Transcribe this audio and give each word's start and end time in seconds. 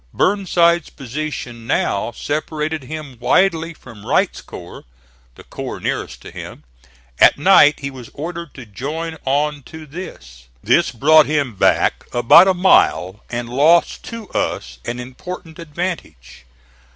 Burnside's 0.15 0.89
position 0.89 1.67
now 1.67 2.11
separated 2.11 2.85
him 2.85 3.19
widely 3.19 3.71
from 3.71 4.03
Wright's 4.03 4.41
corps, 4.41 4.83
the 5.35 5.43
corps 5.43 5.79
nearest 5.79 6.23
to 6.23 6.31
him. 6.31 6.63
At 7.19 7.37
night 7.37 7.81
he 7.81 7.91
was 7.91 8.09
ordered 8.15 8.55
to 8.55 8.65
join 8.65 9.17
on 9.25 9.61
to 9.67 9.85
this. 9.85 10.47
This 10.63 10.89
brought 10.89 11.27
him 11.27 11.53
back 11.53 12.07
about 12.15 12.47
a 12.47 12.55
mile, 12.55 13.23
and 13.29 13.47
lost 13.47 14.03
to 14.05 14.27
us 14.29 14.79
an 14.85 14.99
important 14.99 15.59
advantage. 15.59 16.45